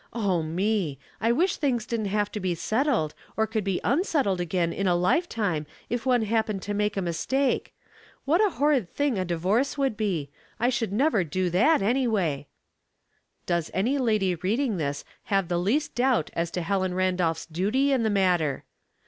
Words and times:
Oh, 0.13 0.41
me! 0.41 0.97
I 1.19 1.31
wish 1.31 1.57
things 1.57 1.85
didn't 1.85 2.07
have 2.07 2.31
to 2.31 2.39
be 2.39 2.55
settled, 2.55 3.13
or 3.37 3.45
could 3.45 3.63
be 3.63 3.79
unsettled 3.83 4.41
again 4.41 4.73
in 4.73 4.87
a 4.87 4.95
lifetime 4.95 5.67
if 5.91 6.07
one 6.07 6.23
happened 6.23 6.63
to 6.63 6.73
make 6.73 6.97
a 6.97 7.03
mistake. 7.03 7.71
What 8.25 8.43
a 8.43 8.49
horrid 8.55 8.89
thing 8.91 9.19
a 9.19 9.25
divorce 9.25 9.77
would 9.77 9.95
be. 9.95 10.31
I 10.59 10.69
should 10.69 10.91
never 10.91 11.23
do 11.23 11.51
that, 11.51 11.83
anyway." 11.83 12.47
Does 13.45 13.69
any 13.75 13.99
lady 13.99 14.33
reading 14.33 14.77
this 14.77 15.05
have 15.25 15.49
the 15.49 15.59
least 15.59 15.93
doubt 15.93 16.31
as 16.33 16.49
to 16.49 16.63
Helen 16.63 16.95
Randolph's 16.95 17.45
duty 17.45 17.91
in 17.91 18.01
the 18.01 18.09
matter? 18.09 18.63